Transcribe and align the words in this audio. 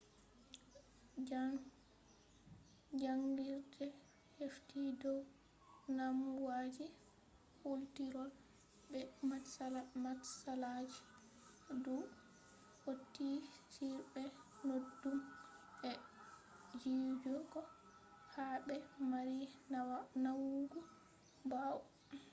jaangirde 3.01 3.85
hefti 4.37 4.79
dow 5.01 5.19
damuwaji 5.97 6.85
kultirol 7.59 8.31
be 8.91 9.01
matsalaji 10.05 10.99
dou 11.83 12.01
hautii 12.83 13.37
on 13.85 13.93
bee 14.13 14.29
naudum 14.67 15.17
e 15.89 15.91
jijigo 16.81 17.59
ha 18.33 18.45
bee 18.67 18.83
marii 19.11 19.47
nawugo 20.23 20.79
bawoo 21.49 21.85